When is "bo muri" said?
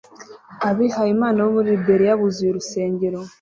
1.45-1.69